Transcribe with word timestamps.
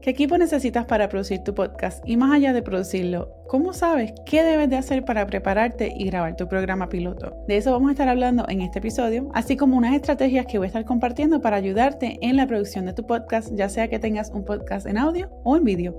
¿Qué 0.00 0.08
equipo 0.08 0.38
necesitas 0.38 0.86
para 0.86 1.10
producir 1.10 1.40
tu 1.40 1.54
podcast? 1.54 2.02
Y 2.08 2.16
más 2.16 2.32
allá 2.32 2.54
de 2.54 2.62
producirlo, 2.62 3.34
¿cómo 3.46 3.74
sabes 3.74 4.14
qué 4.24 4.42
debes 4.42 4.70
de 4.70 4.78
hacer 4.78 5.04
para 5.04 5.26
prepararte 5.26 5.92
y 5.94 6.06
grabar 6.06 6.36
tu 6.36 6.48
programa 6.48 6.88
piloto? 6.88 7.36
De 7.46 7.58
eso 7.58 7.70
vamos 7.70 7.90
a 7.90 7.92
estar 7.92 8.08
hablando 8.08 8.46
en 8.48 8.62
este 8.62 8.78
episodio, 8.78 9.28
así 9.34 9.58
como 9.58 9.76
unas 9.76 9.94
estrategias 9.94 10.46
que 10.46 10.56
voy 10.56 10.64
a 10.64 10.68
estar 10.68 10.86
compartiendo 10.86 11.42
para 11.42 11.56
ayudarte 11.56 12.18
en 12.22 12.38
la 12.38 12.46
producción 12.46 12.86
de 12.86 12.94
tu 12.94 13.06
podcast, 13.06 13.54
ya 13.54 13.68
sea 13.68 13.88
que 13.88 13.98
tengas 13.98 14.30
un 14.30 14.46
podcast 14.46 14.86
en 14.86 14.96
audio 14.96 15.28
o 15.44 15.58
en 15.58 15.64
vídeo. 15.64 15.94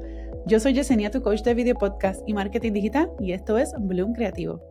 Yo 0.48 0.60
soy 0.60 0.74
Yesenia, 0.74 1.12
tu 1.12 1.22
coach 1.22 1.44
de 1.44 1.54
video 1.54 1.76
podcast 1.76 2.24
y 2.26 2.34
marketing 2.34 2.74
digital, 2.74 3.12
y 3.20 3.34
esto 3.34 3.60
es 3.60 3.72
Bloom 3.78 4.14
Creativo. 4.14 4.71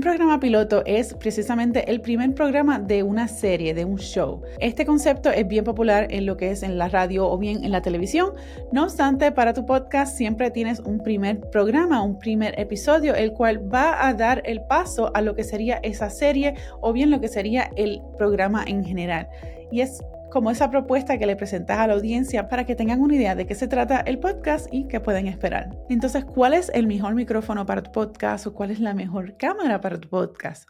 Un 0.00 0.04
programa 0.04 0.40
piloto 0.40 0.82
es 0.86 1.12
precisamente 1.12 1.90
el 1.90 2.00
primer 2.00 2.34
programa 2.34 2.78
de 2.78 3.02
una 3.02 3.28
serie, 3.28 3.74
de 3.74 3.84
un 3.84 3.98
show. 3.98 4.40
Este 4.58 4.86
concepto 4.86 5.30
es 5.30 5.46
bien 5.46 5.62
popular 5.62 6.06
en 6.08 6.24
lo 6.24 6.38
que 6.38 6.52
es 6.52 6.62
en 6.62 6.78
la 6.78 6.88
radio 6.88 7.28
o 7.28 7.36
bien 7.36 7.64
en 7.64 7.70
la 7.70 7.82
televisión. 7.82 8.30
No 8.72 8.84
obstante, 8.84 9.30
para 9.30 9.52
tu 9.52 9.66
podcast 9.66 10.16
siempre 10.16 10.50
tienes 10.50 10.80
un 10.80 11.02
primer 11.02 11.40
programa, 11.50 12.02
un 12.02 12.18
primer 12.18 12.58
episodio, 12.58 13.14
el 13.14 13.34
cual 13.34 13.70
va 13.70 14.08
a 14.08 14.14
dar 14.14 14.40
el 14.46 14.62
paso 14.62 15.10
a 15.12 15.20
lo 15.20 15.34
que 15.34 15.44
sería 15.44 15.80
esa 15.82 16.08
serie 16.08 16.54
o 16.80 16.94
bien 16.94 17.10
lo 17.10 17.20
que 17.20 17.28
sería 17.28 17.70
el 17.76 18.00
programa 18.16 18.64
en 18.66 18.82
general. 18.82 19.28
Y 19.70 19.82
es 19.82 20.02
como 20.30 20.50
esa 20.50 20.70
propuesta 20.70 21.18
que 21.18 21.26
le 21.26 21.36
presentas 21.36 21.78
a 21.78 21.86
la 21.86 21.94
audiencia 21.94 22.48
para 22.48 22.64
que 22.64 22.76
tengan 22.76 23.00
una 23.00 23.16
idea 23.16 23.34
de 23.34 23.46
qué 23.46 23.54
se 23.54 23.68
trata 23.68 24.00
el 24.00 24.18
podcast 24.18 24.68
y 24.72 24.86
qué 24.86 25.00
pueden 25.00 25.26
esperar. 25.26 25.76
Entonces, 25.88 26.24
¿cuál 26.24 26.54
es 26.54 26.70
el 26.72 26.86
mejor 26.86 27.14
micrófono 27.14 27.66
para 27.66 27.82
tu 27.82 27.90
podcast 27.90 28.46
o 28.46 28.54
cuál 28.54 28.70
es 28.70 28.80
la 28.80 28.94
mejor 28.94 29.36
cámara 29.36 29.80
para 29.80 30.00
tu 30.00 30.08
podcast? 30.08 30.68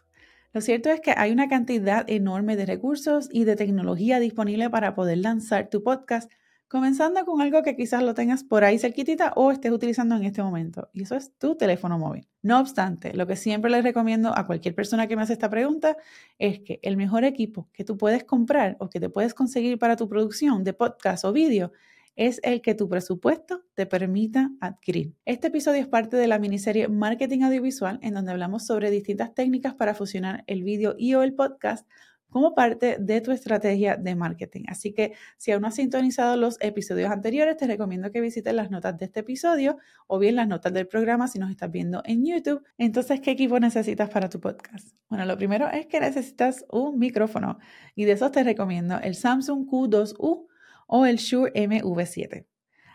Lo 0.53 0.61
cierto 0.61 0.89
es 0.89 0.99
que 0.99 1.13
hay 1.15 1.31
una 1.31 1.47
cantidad 1.47 2.03
enorme 2.09 2.55
de 2.57 2.65
recursos 2.65 3.29
y 3.31 3.45
de 3.45 3.55
tecnología 3.55 4.19
disponible 4.19 4.69
para 4.69 4.95
poder 4.95 5.19
lanzar 5.19 5.69
tu 5.69 5.83
podcast 5.83 6.29
comenzando 6.71 7.25
con 7.25 7.41
algo 7.41 7.63
que 7.63 7.75
quizás 7.75 8.01
lo 8.01 8.13
tengas 8.13 8.45
por 8.45 8.63
ahí 8.63 8.79
cerquitita 8.79 9.33
o 9.35 9.51
estés 9.51 9.73
utilizando 9.73 10.15
en 10.15 10.23
este 10.23 10.41
momento, 10.41 10.89
y 10.93 11.03
eso 11.03 11.15
es 11.15 11.37
tu 11.37 11.57
teléfono 11.57 11.99
móvil. 11.99 12.29
No 12.41 12.61
obstante, 12.61 13.13
lo 13.13 13.27
que 13.27 13.35
siempre 13.35 13.69
les 13.69 13.83
recomiendo 13.83 14.31
a 14.33 14.47
cualquier 14.47 14.73
persona 14.73 15.05
que 15.07 15.17
me 15.17 15.21
hace 15.21 15.33
esta 15.33 15.49
pregunta 15.49 15.97
es 16.39 16.61
que 16.61 16.79
el 16.81 16.95
mejor 16.95 17.25
equipo 17.25 17.67
que 17.73 17.83
tú 17.83 17.97
puedes 17.97 18.23
comprar 18.23 18.77
o 18.79 18.89
que 18.89 19.01
te 19.01 19.09
puedes 19.09 19.33
conseguir 19.33 19.79
para 19.79 19.97
tu 19.97 20.07
producción 20.07 20.63
de 20.63 20.71
podcast 20.71 21.25
o 21.25 21.33
vídeo 21.33 21.73
es 22.15 22.39
el 22.41 22.61
que 22.61 22.73
tu 22.73 22.87
presupuesto 22.87 23.65
te 23.73 23.85
permita 23.85 24.51
adquirir. 24.61 25.13
Este 25.25 25.47
episodio 25.47 25.81
es 25.81 25.87
parte 25.87 26.15
de 26.15 26.27
la 26.27 26.39
miniserie 26.39 26.87
Marketing 26.87 27.41
Audiovisual, 27.41 27.99
en 28.01 28.13
donde 28.13 28.31
hablamos 28.31 28.65
sobre 28.65 28.91
distintas 28.91 29.33
técnicas 29.33 29.73
para 29.73 29.93
fusionar 29.93 30.45
el 30.47 30.63
vídeo 30.63 30.95
y 30.97 31.15
o 31.15 31.23
el 31.23 31.33
podcast 31.33 31.85
como 32.31 32.55
parte 32.55 32.97
de 32.99 33.21
tu 33.21 33.31
estrategia 33.31 33.97
de 33.97 34.15
marketing. 34.15 34.63
Así 34.67 34.93
que 34.93 35.13
si 35.37 35.51
aún 35.51 35.61
no 35.61 35.67
has 35.67 35.75
sintonizado 35.75 36.37
los 36.37 36.57
episodios 36.61 37.11
anteriores, 37.11 37.57
te 37.57 37.67
recomiendo 37.67 38.11
que 38.11 38.21
visites 38.21 38.53
las 38.53 38.71
notas 38.71 38.97
de 38.97 39.05
este 39.05 39.19
episodio 39.19 39.77
o 40.07 40.17
bien 40.17 40.37
las 40.37 40.47
notas 40.47 40.73
del 40.73 40.87
programa 40.87 41.27
si 41.27 41.37
nos 41.39 41.51
estás 41.51 41.69
viendo 41.69 42.01
en 42.05 42.25
YouTube. 42.25 42.63
Entonces, 42.77 43.19
¿qué 43.19 43.31
equipo 43.31 43.59
necesitas 43.59 44.09
para 44.09 44.29
tu 44.29 44.39
podcast? 44.39 44.95
Bueno, 45.09 45.25
lo 45.25 45.37
primero 45.37 45.69
es 45.69 45.87
que 45.87 45.99
necesitas 45.99 46.65
un 46.71 46.97
micrófono 46.97 47.59
y 47.95 48.05
de 48.05 48.13
esos 48.13 48.31
te 48.31 48.43
recomiendo 48.43 48.97
el 48.99 49.15
Samsung 49.15 49.67
Q2U 49.67 50.47
o 50.87 51.05
el 51.05 51.17
Shure 51.17 51.51
MV7. 51.53 52.45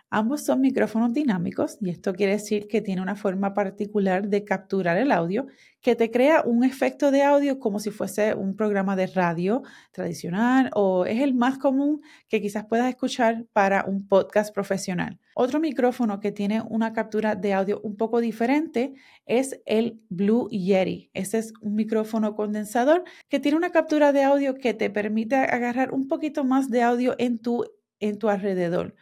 Ambos 0.08 0.44
son 0.44 0.60
micrófonos 0.60 1.12
dinámicos 1.12 1.78
y 1.80 1.90
esto 1.90 2.14
quiere 2.14 2.34
decir 2.34 2.68
que 2.68 2.80
tiene 2.80 3.02
una 3.02 3.16
forma 3.16 3.54
particular 3.54 4.28
de 4.28 4.44
capturar 4.44 4.96
el 4.98 5.10
audio 5.10 5.48
que 5.80 5.96
te 5.96 6.12
crea 6.12 6.42
un 6.44 6.62
efecto 6.62 7.10
de 7.10 7.24
audio 7.24 7.58
como 7.58 7.80
si 7.80 7.90
fuese 7.90 8.34
un 8.34 8.54
programa 8.54 8.94
de 8.94 9.08
radio 9.08 9.64
tradicional 9.90 10.70
o 10.74 11.06
es 11.06 11.20
el 11.20 11.34
más 11.34 11.58
común 11.58 12.02
que 12.28 12.40
quizás 12.40 12.66
puedas 12.66 12.88
escuchar 12.88 13.46
para 13.52 13.84
un 13.84 14.06
podcast 14.06 14.54
profesional. 14.54 15.18
Otro 15.34 15.58
micrófono 15.58 16.20
que 16.20 16.30
tiene 16.30 16.62
una 16.62 16.92
captura 16.92 17.34
de 17.34 17.52
audio 17.52 17.80
un 17.82 17.96
poco 17.96 18.20
diferente 18.20 18.94
es 19.26 19.60
el 19.66 20.00
Blue 20.08 20.48
Yeti. 20.50 21.10
Ese 21.14 21.38
es 21.38 21.52
un 21.60 21.74
micrófono 21.74 22.36
condensador 22.36 23.02
que 23.28 23.40
tiene 23.40 23.58
una 23.58 23.70
captura 23.70 24.12
de 24.12 24.22
audio 24.22 24.54
que 24.54 24.72
te 24.72 24.88
permite 24.88 25.34
agarrar 25.34 25.92
un 25.92 26.06
poquito 26.06 26.44
más 26.44 26.70
de 26.70 26.82
audio 26.82 27.16
en 27.18 27.40
tu, 27.40 27.64
en 27.98 28.18
tu 28.18 28.28
alrededor 28.28 28.94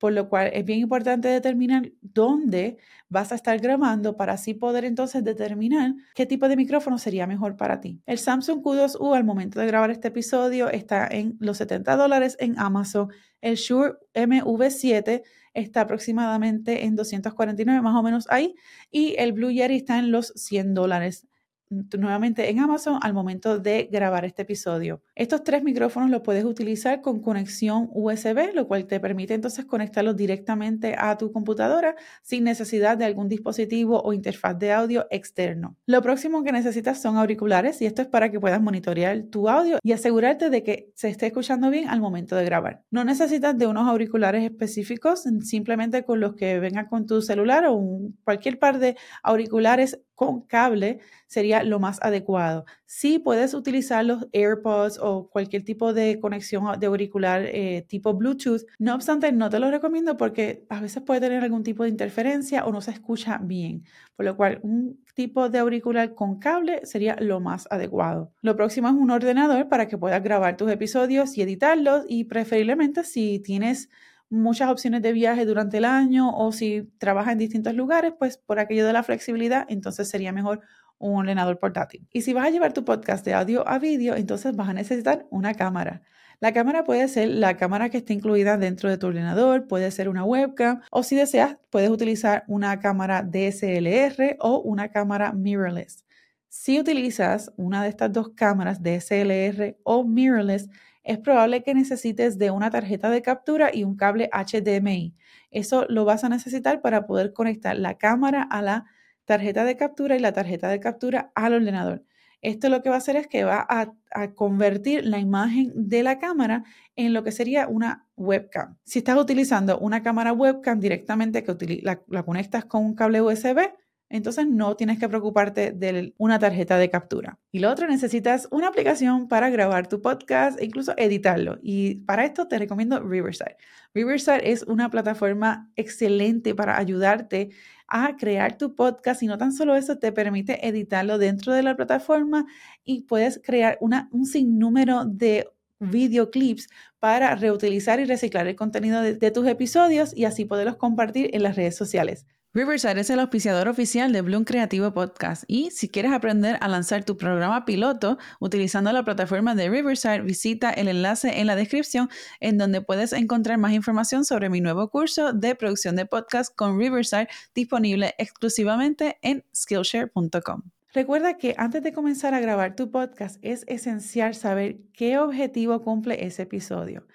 por 0.00 0.14
lo 0.14 0.30
cual 0.30 0.50
es 0.54 0.64
bien 0.64 0.80
importante 0.80 1.28
determinar 1.28 1.92
dónde 2.00 2.78
vas 3.10 3.32
a 3.32 3.34
estar 3.34 3.58
grabando 3.58 4.16
para 4.16 4.32
así 4.32 4.54
poder 4.54 4.86
entonces 4.86 5.22
determinar 5.22 5.94
qué 6.14 6.24
tipo 6.24 6.48
de 6.48 6.56
micrófono 6.56 6.96
sería 6.96 7.26
mejor 7.26 7.56
para 7.56 7.82
ti. 7.82 8.00
El 8.06 8.18
Samsung 8.18 8.62
Q2U 8.62 9.14
al 9.14 9.24
momento 9.24 9.60
de 9.60 9.66
grabar 9.66 9.90
este 9.90 10.08
episodio 10.08 10.70
está 10.70 11.06
en 11.06 11.36
los 11.38 11.58
70 11.58 11.96
dólares 11.96 12.36
en 12.40 12.58
Amazon. 12.58 13.10
El 13.42 13.56
Shure 13.56 13.98
MV7 14.14 15.22
está 15.52 15.82
aproximadamente 15.82 16.86
en 16.86 16.96
249 16.96 17.82
más 17.82 17.94
o 17.94 18.02
menos 18.02 18.26
ahí 18.30 18.54
y 18.90 19.16
el 19.18 19.32
Blue 19.32 19.50
Yeti 19.50 19.76
está 19.76 19.98
en 19.98 20.10
los 20.10 20.28
100 20.28 20.72
dólares 20.72 21.26
nuevamente 21.70 22.50
en 22.50 22.58
Amazon 22.58 22.98
al 23.00 23.14
momento 23.14 23.58
de 23.58 23.88
grabar 23.90 24.24
este 24.24 24.42
episodio. 24.42 25.02
Estos 25.14 25.44
tres 25.44 25.62
micrófonos 25.62 26.10
los 26.10 26.22
puedes 26.22 26.44
utilizar 26.44 27.00
con 27.00 27.20
conexión 27.20 27.88
USB, 27.92 28.54
lo 28.54 28.66
cual 28.66 28.86
te 28.86 28.98
permite 28.98 29.34
entonces 29.34 29.64
conectarlos 29.64 30.16
directamente 30.16 30.96
a 30.98 31.16
tu 31.16 31.32
computadora 31.32 31.94
sin 32.22 32.44
necesidad 32.44 32.98
de 32.98 33.04
algún 33.04 33.28
dispositivo 33.28 34.00
o 34.02 34.12
interfaz 34.12 34.58
de 34.58 34.72
audio 34.72 35.06
externo. 35.10 35.76
Lo 35.86 36.02
próximo 36.02 36.42
que 36.42 36.52
necesitas 36.52 37.00
son 37.00 37.16
auriculares 37.16 37.80
y 37.80 37.86
esto 37.86 38.02
es 38.02 38.08
para 38.08 38.30
que 38.30 38.40
puedas 38.40 38.60
monitorear 38.60 39.22
tu 39.30 39.48
audio 39.48 39.78
y 39.82 39.92
asegurarte 39.92 40.50
de 40.50 40.62
que 40.62 40.90
se 40.94 41.08
esté 41.08 41.26
escuchando 41.26 41.70
bien 41.70 41.88
al 41.88 42.00
momento 42.00 42.34
de 42.34 42.44
grabar. 42.44 42.82
No 42.90 43.04
necesitas 43.04 43.56
de 43.56 43.66
unos 43.66 43.88
auriculares 43.88 44.44
específicos, 44.44 45.24
simplemente 45.42 46.04
con 46.04 46.20
los 46.20 46.34
que 46.34 46.58
vengan 46.58 46.86
con 46.86 47.06
tu 47.06 47.22
celular 47.22 47.64
o 47.68 47.80
cualquier 48.24 48.58
par 48.58 48.78
de 48.78 48.96
auriculares 49.22 50.00
con 50.20 50.42
cable 50.42 50.98
sería 51.26 51.59
lo 51.64 51.78
más 51.78 51.98
adecuado. 52.02 52.64
Sí 52.86 53.18
puedes 53.18 53.54
utilizar 53.54 54.04
los 54.04 54.26
AirPods 54.32 54.98
o 55.00 55.28
cualquier 55.28 55.64
tipo 55.64 55.92
de 55.92 56.18
conexión 56.20 56.78
de 56.78 56.86
auricular 56.86 57.42
eh, 57.44 57.84
tipo 57.88 58.14
Bluetooth. 58.14 58.62
No 58.78 58.94
obstante, 58.94 59.32
no 59.32 59.50
te 59.50 59.58
lo 59.58 59.70
recomiendo 59.70 60.16
porque 60.16 60.64
a 60.68 60.80
veces 60.80 61.02
puede 61.02 61.20
tener 61.20 61.42
algún 61.42 61.62
tipo 61.62 61.82
de 61.82 61.88
interferencia 61.88 62.64
o 62.64 62.72
no 62.72 62.80
se 62.80 62.90
escucha 62.90 63.38
bien. 63.42 63.84
Por 64.16 64.26
lo 64.26 64.36
cual, 64.36 64.60
un 64.62 65.02
tipo 65.14 65.48
de 65.48 65.58
auricular 65.58 66.14
con 66.14 66.38
cable 66.38 66.84
sería 66.84 67.16
lo 67.20 67.40
más 67.40 67.66
adecuado. 67.70 68.32
Lo 68.42 68.56
próximo 68.56 68.88
es 68.88 68.94
un 68.94 69.10
ordenador 69.10 69.68
para 69.68 69.88
que 69.88 69.98
puedas 69.98 70.22
grabar 70.22 70.56
tus 70.56 70.70
episodios 70.70 71.36
y 71.36 71.42
editarlos 71.42 72.04
y 72.08 72.24
preferiblemente 72.24 73.04
si 73.04 73.38
tienes 73.40 73.88
muchas 74.30 74.70
opciones 74.70 75.02
de 75.02 75.12
viaje 75.12 75.44
durante 75.44 75.78
el 75.78 75.84
año 75.84 76.30
o 76.34 76.52
si 76.52 76.88
trabajas 76.98 77.32
en 77.32 77.38
distintos 77.38 77.74
lugares, 77.74 78.14
pues 78.18 78.38
por 78.38 78.60
aquello 78.60 78.86
de 78.86 78.92
la 78.92 79.02
flexibilidad, 79.02 79.66
entonces 79.68 80.08
sería 80.08 80.32
mejor 80.32 80.60
un 81.00 81.16
ordenador 81.18 81.58
portátil. 81.58 82.06
Y 82.12 82.22
si 82.22 82.32
vas 82.32 82.46
a 82.46 82.50
llevar 82.50 82.72
tu 82.72 82.84
podcast 82.84 83.24
de 83.24 83.34
audio 83.34 83.66
a 83.66 83.78
vídeo, 83.78 84.14
entonces 84.14 84.54
vas 84.54 84.68
a 84.68 84.74
necesitar 84.74 85.26
una 85.30 85.54
cámara. 85.54 86.02
La 86.38 86.52
cámara 86.52 86.84
puede 86.84 87.06
ser 87.08 87.28
la 87.28 87.56
cámara 87.56 87.90
que 87.90 87.98
esté 87.98 88.12
incluida 88.14 88.56
dentro 88.56 88.88
de 88.88 88.96
tu 88.96 89.08
ordenador, 89.08 89.66
puede 89.66 89.90
ser 89.90 90.08
una 90.08 90.24
webcam 90.24 90.80
o 90.90 91.02
si 91.02 91.16
deseas 91.16 91.58
puedes 91.68 91.90
utilizar 91.90 92.44
una 92.46 92.78
cámara 92.80 93.22
DSLR 93.22 94.36
o 94.38 94.60
una 94.60 94.88
cámara 94.88 95.32
mirrorless. 95.32 96.04
Si 96.48 96.80
utilizas 96.80 97.52
una 97.56 97.82
de 97.82 97.90
estas 97.90 98.12
dos 98.12 98.30
cámaras 98.30 98.82
DSLR 98.82 99.76
o 99.82 100.04
mirrorless, 100.04 100.68
es 101.04 101.18
probable 101.18 101.62
que 101.62 101.74
necesites 101.74 102.38
de 102.38 102.50
una 102.50 102.70
tarjeta 102.70 103.10
de 103.10 103.22
captura 103.22 103.70
y 103.72 103.84
un 103.84 103.96
cable 103.96 104.30
HDMI. 104.32 105.14
Eso 105.50 105.86
lo 105.88 106.04
vas 106.04 106.24
a 106.24 106.28
necesitar 106.28 106.80
para 106.80 107.06
poder 107.06 107.32
conectar 107.32 107.76
la 107.76 107.98
cámara 107.98 108.42
a 108.42 108.62
la 108.62 108.86
tarjeta 109.30 109.64
de 109.64 109.76
captura 109.76 110.16
y 110.16 110.18
la 110.18 110.32
tarjeta 110.32 110.68
de 110.68 110.80
captura 110.80 111.30
al 111.36 111.54
ordenador. 111.54 112.04
Esto 112.42 112.68
lo 112.68 112.82
que 112.82 112.88
va 112.88 112.96
a 112.96 112.98
hacer 112.98 113.14
es 113.14 113.28
que 113.28 113.44
va 113.44 113.64
a, 113.68 113.92
convertir 114.34 115.04
la 115.04 115.20
imagen 115.20 115.70
de 115.76 116.02
la 116.02 116.18
cámara 116.18 116.64
en 116.96 117.12
lo 117.12 117.22
que 117.22 117.30
sería 117.30 117.68
una 117.68 118.08
webcam. 118.16 118.76
Si 118.82 118.98
estás 118.98 119.16
utilizando 119.16 119.78
una 119.78 120.02
cámara 120.02 120.32
webcam 120.32 120.80
directamente 120.80 121.44
que 121.44 121.80
la 121.84 122.22
conectas 122.24 122.64
con 122.64 122.84
un 122.84 122.96
cable 122.96 123.22
USB, 123.22 123.70
entonces 124.10 124.46
no 124.46 124.76
tienes 124.76 124.98
que 124.98 125.08
preocuparte 125.08 125.72
de 125.72 126.12
una 126.18 126.38
tarjeta 126.38 126.76
de 126.76 126.90
captura. 126.90 127.38
Y 127.52 127.60
lo 127.60 127.70
otro, 127.70 127.88
necesitas 127.88 128.48
una 128.50 128.68
aplicación 128.68 129.28
para 129.28 129.48
grabar 129.48 129.86
tu 129.86 130.02
podcast 130.02 130.60
e 130.60 130.64
incluso 130.66 130.92
editarlo. 130.96 131.58
Y 131.62 131.96
para 132.04 132.24
esto 132.24 132.48
te 132.48 132.58
recomiendo 132.58 133.00
Riverside. 133.00 133.56
Riverside 133.94 134.50
es 134.50 134.64
una 134.64 134.90
plataforma 134.90 135.70
excelente 135.76 136.54
para 136.54 136.76
ayudarte 136.76 137.50
a 137.86 138.16
crear 138.16 138.58
tu 138.58 138.74
podcast 138.74 139.22
y 139.22 139.26
no 139.26 139.38
tan 139.38 139.52
solo 139.52 139.74
eso, 139.74 139.98
te 139.98 140.12
permite 140.12 140.66
editarlo 140.66 141.18
dentro 141.18 141.52
de 141.52 141.62
la 141.62 141.76
plataforma 141.76 142.46
y 142.84 143.02
puedes 143.02 143.40
crear 143.42 143.78
un 143.80 144.26
sinnúmero 144.26 145.04
de 145.04 145.48
videoclips 145.80 146.68
para 146.98 147.34
reutilizar 147.34 147.98
y 148.00 148.04
reciclar 148.04 148.46
el 148.46 148.54
contenido 148.54 149.02
de, 149.02 149.30
tus 149.30 149.46
episodios 149.46 150.16
y 150.16 150.24
así 150.24 150.44
poderlos 150.44 150.76
compartir 150.76 151.30
en 151.32 151.42
las 151.42 151.56
redes 151.56 151.76
sociales. 151.76 152.26
Riverside 152.52 153.00
es 153.00 153.10
el 153.10 153.20
auspiciador 153.20 153.68
oficial 153.68 154.12
de 154.12 154.22
Bloom 154.22 154.42
Creativo 154.42 154.92
Podcast 154.92 155.44
y 155.46 155.70
si 155.70 155.88
quieres 155.88 156.10
aprender 156.10 156.58
a 156.60 156.66
lanzar 156.66 157.04
tu 157.04 157.16
programa 157.16 157.64
piloto 157.64 158.18
utilizando 158.40 158.90
la 158.90 159.04
plataforma 159.04 159.54
de 159.54 159.70
Riverside, 159.70 160.22
visita 160.22 160.72
el 160.72 160.88
enlace 160.88 161.38
en 161.38 161.46
la 161.46 161.54
descripción 161.54 162.08
en 162.40 162.58
donde 162.58 162.80
puedes 162.80 163.12
encontrar 163.12 163.56
más 163.58 163.72
información 163.72 164.24
sobre 164.24 164.50
mi 164.50 164.60
nuevo 164.60 164.90
curso 164.90 165.32
de 165.32 165.54
producción 165.54 165.94
de 165.94 166.06
podcast 166.06 166.52
con 166.56 166.76
Riverside 166.76 167.28
disponible 167.54 168.16
exclusivamente 168.18 169.16
en 169.22 169.44
skillshare.com. 169.54 170.62
Recuerda 170.92 171.38
que 171.38 171.54
antes 171.56 171.84
de 171.84 171.92
comenzar 171.92 172.34
a 172.34 172.40
grabar 172.40 172.74
tu 172.74 172.90
podcast 172.90 173.38
es 173.42 173.62
esencial 173.68 174.34
saber 174.34 174.78
qué 174.92 175.18
objetivo 175.18 175.82
cumple 175.82 176.26
ese 176.26 176.42
episodio 176.42 177.06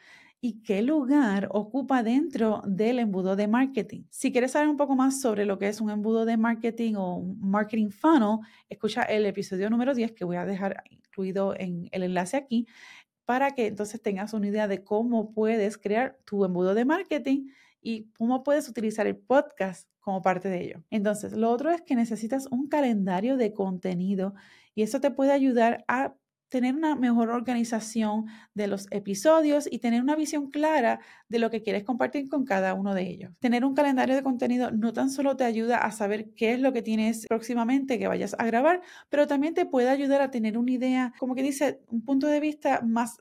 y 0.46 0.62
qué 0.62 0.84
lugar 0.84 1.50
ocupa 1.50 2.04
dentro 2.04 2.62
del 2.68 3.00
embudo 3.00 3.36
de 3.36 3.48
marketing. 3.48 4.04
Si 4.12 4.32
quieres 4.32 4.52
saber 4.52 4.70
un 4.70 4.78
poco 4.78 4.96
más 4.96 5.20
sobre 5.20 5.44
lo 5.44 5.58
que 5.58 5.68
es 5.68 5.82
un 5.82 5.90
embudo 5.90 6.24
de 6.24 6.38
marketing 6.38 6.94
o 6.94 7.16
un 7.16 7.50
marketing 7.50 7.90
funnel, 7.90 8.38
escucha 8.70 9.02
el 9.02 9.26
episodio 9.26 9.72
número 9.72 9.96
10 9.96 10.12
que 10.12 10.24
voy 10.24 10.36
a 10.36 10.46
dejar 10.46 10.84
incluido 10.92 11.56
en 11.58 11.90
el 11.92 12.04
enlace 12.04 12.38
aquí 12.38 12.68
para 13.26 13.56
que 13.56 13.66
entonces 13.66 14.00
tengas 14.04 14.36
una 14.36 14.46
idea 14.46 14.68
de 14.68 14.84
cómo 14.84 15.32
puedes 15.32 15.80
crear 15.80 16.20
tu 16.26 16.46
embudo 16.46 16.76
de 16.76 16.86
marketing 16.86 17.48
y 17.82 18.12
cómo 18.16 18.44
puedes 18.44 18.70
utilizar 18.70 19.08
el 19.08 19.18
podcast 19.18 19.90
como 20.00 20.22
parte 20.22 20.48
de 20.48 20.64
ello. 20.64 20.84
Entonces, 20.92 21.34
lo 21.34 21.50
otro 21.50 21.72
es 21.72 21.82
que 21.82 21.96
necesitas 21.96 22.46
un 22.52 22.68
calendario 22.68 23.36
de 23.36 23.52
contenido 23.52 24.36
y 24.76 24.84
eso 24.84 25.02
te 25.02 25.10
puede 25.10 25.32
ayudar 25.32 25.84
a 25.88 26.14
tener 26.50 26.76
una 26.76 26.96
mejor 26.96 27.30
organización 27.30 28.26
de 28.54 28.68
los 28.68 28.88
episodios 28.92 29.68
y 29.70 29.80
tener 29.80 30.02
una 30.02 30.16
visión 30.16 30.50
clara 30.50 31.00
de 31.30 31.40
lo 31.40 31.50
que 31.50 31.62
quieres 31.62 31.84
compartir 31.84 32.30
con 32.30 32.46
cada 32.46 32.74
uno 32.74 32.94
de 32.94 33.04
ellos. 33.04 33.32
Tener 33.40 33.66
un 33.66 33.74
calendario 33.74 34.16
de 34.16 34.24
contenido 34.24 34.72
no 34.72 34.94
tan 34.94 35.10
solo 35.10 35.36
te 35.36 35.44
ayuda 35.44 35.78
a 35.80 35.92
saber 35.92 36.34
qué 36.36 36.54
es 36.54 36.60
lo 36.60 36.74
que 36.74 36.82
tienes 36.82 37.26
próximamente 37.28 38.00
que 38.00 38.08
vayas 38.08 38.36
a 38.38 38.46
grabar, 38.46 38.82
pero 39.10 39.28
también 39.28 39.54
te 39.54 39.66
puede 39.66 39.90
ayudar 39.90 40.22
a 40.22 40.32
tener 40.32 40.58
una 40.58 40.72
idea, 40.72 41.14
como 41.20 41.36
que 41.36 41.44
dice, 41.44 41.82
un 41.88 42.04
punto 42.04 42.28
de 42.28 42.40
vista 42.40 42.82
más 42.82 43.18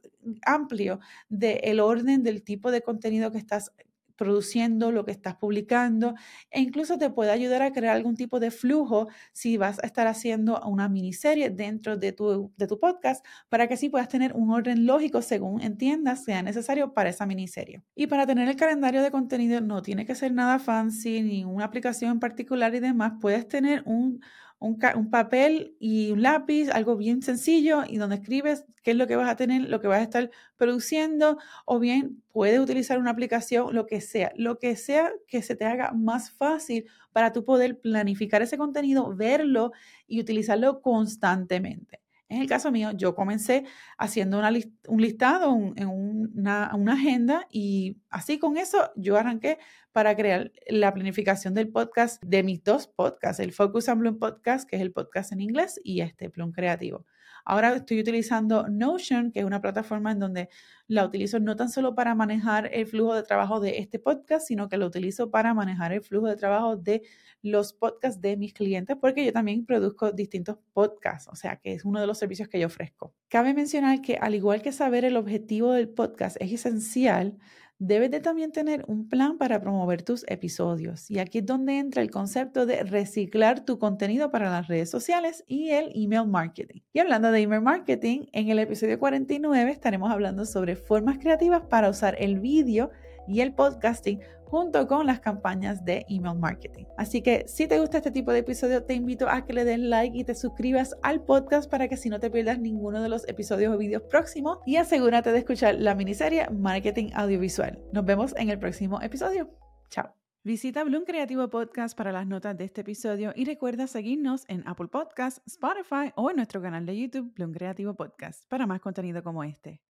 amplio 0.46 1.00
del 1.28 1.80
orden 1.80 2.22
del 2.22 2.42
tipo 2.42 2.70
de 2.70 2.82
contenido 2.82 3.30
que 3.30 3.38
estás 3.38 3.72
produciendo, 4.16 4.92
lo 4.92 5.04
que 5.04 5.12
estás 5.12 5.36
publicando 5.36 6.14
e 6.50 6.60
incluso 6.60 6.98
te 6.98 7.10
puede 7.10 7.30
ayudar 7.30 7.62
a 7.62 7.72
crear 7.72 7.96
algún 7.96 8.16
tipo 8.16 8.40
de 8.40 8.50
flujo 8.50 9.08
si 9.32 9.56
vas 9.56 9.78
a 9.82 9.86
estar 9.86 10.06
haciendo 10.06 10.60
una 10.66 10.88
miniserie 10.88 11.50
dentro 11.50 11.96
de 11.96 12.12
tu, 12.12 12.52
de 12.56 12.66
tu 12.66 12.78
podcast 12.78 13.24
para 13.48 13.66
que 13.68 13.74
así 13.74 13.88
puedas 13.88 14.08
tener 14.08 14.32
un 14.34 14.50
orden 14.50 14.86
lógico 14.86 15.22
según 15.22 15.60
entiendas 15.60 16.24
sea 16.24 16.42
necesario 16.42 16.94
para 16.94 17.10
esa 17.10 17.26
miniserie. 17.26 17.82
Y 17.94 18.06
para 18.06 18.26
tener 18.26 18.48
el 18.48 18.56
calendario 18.56 19.02
de 19.02 19.10
contenido 19.10 19.60
no 19.60 19.82
tiene 19.82 20.06
que 20.06 20.14
ser 20.14 20.32
nada 20.32 20.58
fancy 20.58 21.22
ni 21.22 21.44
una 21.44 21.64
aplicación 21.64 22.12
en 22.12 22.20
particular 22.20 22.74
y 22.74 22.80
demás, 22.80 23.14
puedes 23.20 23.48
tener 23.48 23.82
un 23.86 24.20
un, 24.58 25.10
papel 25.10 25.76
y 25.78 26.10
un 26.12 26.22
lápiz, 26.22 26.70
algo 26.70 26.96
bien 26.96 27.22
sencillo 27.22 27.82
y 27.86 27.98
donde 27.98 28.16
escribes 28.16 28.64
qué 28.82 28.92
es 28.92 28.96
lo 28.96 29.06
que 29.06 29.16
vas 29.16 29.28
a 29.28 29.36
tener, 29.36 29.68
lo 29.68 29.80
que 29.80 29.88
vas 29.88 30.00
a 30.00 30.04
estar 30.04 30.30
produciendo 30.56 31.38
o 31.66 31.78
bien 31.78 32.22
puedes 32.32 32.60
utilizar 32.60 32.98
una 32.98 33.10
aplicación, 33.10 33.74
lo 33.74 33.86
que 33.86 34.00
sea, 34.00 34.32
lo 34.36 34.58
que 34.58 34.76
sea 34.76 35.12
que 35.26 35.42
se 35.42 35.56
te 35.56 35.64
haga 35.64 35.92
más 35.92 36.30
fácil 36.30 36.86
para 37.12 37.32
tú 37.32 37.44
poder 37.44 37.80
planificar 37.80 38.42
ese 38.42 38.56
contenido, 38.58 39.14
verlo 39.14 39.72
y 40.06 40.20
utilizarlo 40.20 40.80
constantemente. 40.80 42.03
En 42.28 42.40
el 42.40 42.48
caso 42.48 42.72
mío, 42.72 42.90
yo 42.92 43.14
comencé 43.14 43.64
haciendo 43.98 44.40
un 44.88 45.00
listado 45.00 45.54
en 45.76 45.88
una, 45.88 46.70
agenda 46.92 47.46
y 47.50 47.98
así 48.08 48.38
con 48.38 48.56
eso 48.56 48.90
yo 48.96 49.16
arranqué 49.16 49.58
para 49.92 50.16
crear 50.16 50.50
la 50.68 50.92
planificación 50.94 51.54
del 51.54 51.70
podcast 51.70 52.22
de 52.24 52.42
mis 52.42 52.64
dos 52.64 52.88
podcasts, 52.88 53.40
el 53.40 53.52
Focus 53.52 53.88
and 53.88 54.00
Bloom 54.00 54.18
Podcast, 54.18 54.68
que 54.68 54.76
es 54.76 54.82
el 54.82 54.92
podcast 54.92 55.32
en 55.32 55.40
inglés, 55.40 55.80
y 55.84 56.00
este 56.00 56.28
Bloom 56.28 56.52
Creativo. 56.52 57.04
Ahora 57.44 57.74
estoy 57.76 58.00
utilizando 58.00 58.68
Notion, 58.68 59.30
que 59.30 59.40
es 59.40 59.44
una 59.44 59.60
plataforma 59.60 60.12
en 60.12 60.18
donde 60.18 60.48
la 60.86 61.04
utilizo 61.04 61.40
no 61.40 61.56
tan 61.56 61.70
solo 61.70 61.94
para 61.94 62.14
manejar 62.14 62.70
el 62.72 62.86
flujo 62.86 63.14
de 63.14 63.22
trabajo 63.22 63.60
de 63.60 63.78
este 63.78 63.98
podcast, 63.98 64.46
sino 64.46 64.68
que 64.68 64.76
lo 64.76 64.86
utilizo 64.86 65.30
para 65.30 65.54
manejar 65.54 65.92
el 65.92 66.02
flujo 66.02 66.26
de 66.26 66.36
trabajo 66.36 66.76
de 66.76 67.02
los 67.42 67.74
podcasts 67.74 68.20
de 68.20 68.36
mis 68.36 68.54
clientes, 68.54 68.96
porque 68.98 69.24
yo 69.24 69.32
también 69.32 69.66
produzco 69.66 70.12
distintos 70.12 70.56
podcasts, 70.72 71.28
o 71.30 71.36
sea 71.36 71.56
que 71.56 71.74
es 71.74 71.84
uno 71.84 72.00
de 72.00 72.06
los 72.06 72.18
servicios 72.18 72.48
que 72.48 72.58
yo 72.58 72.66
ofrezco. 72.66 73.14
Cabe 73.28 73.52
mencionar 73.52 74.00
que 74.00 74.16
al 74.16 74.34
igual 74.34 74.62
que 74.62 74.72
saber 74.72 75.04
el 75.04 75.16
objetivo 75.16 75.72
del 75.72 75.90
podcast 75.90 76.36
es 76.40 76.52
esencial, 76.52 77.36
debes 77.78 78.10
de 78.10 78.20
también 78.20 78.52
tener 78.52 78.84
un 78.86 79.08
plan 79.08 79.38
para 79.38 79.60
promover 79.60 80.02
tus 80.02 80.24
episodios. 80.28 81.10
Y 81.10 81.18
aquí 81.18 81.38
es 81.38 81.46
donde 81.46 81.78
entra 81.78 82.02
el 82.02 82.10
concepto 82.10 82.66
de 82.66 82.82
reciclar 82.82 83.64
tu 83.64 83.78
contenido 83.78 84.30
para 84.30 84.50
las 84.50 84.68
redes 84.68 84.90
sociales 84.90 85.44
y 85.46 85.70
el 85.70 85.90
email 85.94 86.26
marketing. 86.26 86.80
Y 86.92 87.00
hablando 87.00 87.30
de 87.30 87.40
email 87.40 87.62
marketing, 87.62 88.26
en 88.32 88.48
el 88.48 88.58
episodio 88.58 88.98
49 88.98 89.70
estaremos 89.70 90.10
hablando 90.10 90.44
sobre 90.46 90.76
formas 90.76 91.18
creativas 91.18 91.62
para 91.62 91.90
usar 91.90 92.16
el 92.18 92.40
vídeo 92.40 92.90
y 93.26 93.40
el 93.40 93.54
podcasting 93.54 94.20
junto 94.54 94.86
con 94.86 95.04
las 95.04 95.18
campañas 95.18 95.84
de 95.84 96.06
email 96.08 96.38
marketing. 96.38 96.84
Así 96.96 97.22
que 97.22 97.44
si 97.48 97.66
te 97.66 97.80
gusta 97.80 97.96
este 97.96 98.12
tipo 98.12 98.30
de 98.30 98.38
episodio, 98.38 98.84
te 98.84 98.94
invito 98.94 99.28
a 99.28 99.44
que 99.44 99.52
le 99.52 99.64
des 99.64 99.80
like 99.80 100.16
y 100.16 100.22
te 100.22 100.36
suscribas 100.36 100.94
al 101.02 101.24
podcast 101.24 101.68
para 101.68 101.88
que 101.88 101.96
si 101.96 102.08
no 102.08 102.20
te 102.20 102.30
pierdas 102.30 102.60
ninguno 102.60 103.02
de 103.02 103.08
los 103.08 103.26
episodios 103.26 103.74
o 103.74 103.78
vídeos 103.78 104.02
próximos 104.02 104.58
y 104.64 104.76
asegúrate 104.76 105.32
de 105.32 105.38
escuchar 105.38 105.74
la 105.74 105.96
miniserie 105.96 106.48
Marketing 106.50 107.10
Audiovisual. 107.14 107.82
Nos 107.92 108.04
vemos 108.04 108.32
en 108.36 108.48
el 108.48 108.60
próximo 108.60 109.02
episodio. 109.02 109.50
Chao. 109.90 110.14
Visita 110.44 110.84
Bloom 110.84 111.02
Creativo 111.02 111.50
Podcast 111.50 111.98
para 111.98 112.12
las 112.12 112.28
notas 112.28 112.56
de 112.56 112.66
este 112.66 112.82
episodio 112.82 113.32
y 113.34 113.46
recuerda 113.46 113.88
seguirnos 113.88 114.44
en 114.46 114.62
Apple 114.68 114.86
Podcasts, 114.86 115.42
Spotify 115.46 116.12
o 116.14 116.30
en 116.30 116.36
nuestro 116.36 116.62
canal 116.62 116.86
de 116.86 116.96
YouTube 116.96 117.34
Bloom 117.34 117.52
Creativo 117.52 117.94
Podcast 117.94 118.48
para 118.48 118.68
más 118.68 118.80
contenido 118.80 119.24
como 119.24 119.42
este. 119.42 119.80